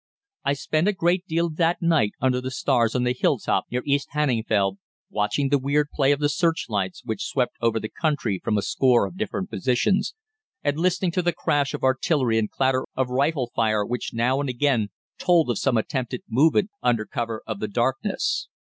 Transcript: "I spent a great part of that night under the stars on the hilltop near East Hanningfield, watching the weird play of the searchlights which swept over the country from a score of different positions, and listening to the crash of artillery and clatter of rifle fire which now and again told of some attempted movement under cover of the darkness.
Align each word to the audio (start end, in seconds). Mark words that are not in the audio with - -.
"I 0.43 0.53
spent 0.53 0.87
a 0.87 0.93
great 0.93 1.27
part 1.27 1.45
of 1.45 1.57
that 1.57 1.79
night 1.79 2.13
under 2.19 2.41
the 2.41 2.49
stars 2.49 2.95
on 2.95 3.03
the 3.03 3.13
hilltop 3.13 3.65
near 3.69 3.83
East 3.85 4.07
Hanningfield, 4.15 4.79
watching 5.11 5.49
the 5.49 5.59
weird 5.59 5.89
play 5.93 6.11
of 6.11 6.19
the 6.19 6.27
searchlights 6.27 7.03
which 7.05 7.23
swept 7.25 7.53
over 7.61 7.79
the 7.79 7.87
country 8.01 8.41
from 8.43 8.57
a 8.57 8.63
score 8.63 9.05
of 9.05 9.15
different 9.15 9.51
positions, 9.51 10.15
and 10.63 10.79
listening 10.79 11.11
to 11.11 11.21
the 11.21 11.33
crash 11.33 11.75
of 11.75 11.83
artillery 11.83 12.39
and 12.39 12.49
clatter 12.49 12.83
of 12.95 13.09
rifle 13.11 13.51
fire 13.55 13.85
which 13.85 14.09
now 14.11 14.39
and 14.39 14.49
again 14.49 14.87
told 15.19 15.51
of 15.51 15.59
some 15.59 15.77
attempted 15.77 16.23
movement 16.27 16.71
under 16.81 17.05
cover 17.05 17.43
of 17.45 17.59
the 17.59 17.67
darkness. 17.67 18.47